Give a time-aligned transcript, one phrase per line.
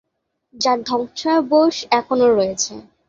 [0.55, 2.73] যার ধ্বংসাবশেষ এখনো রয়েছে।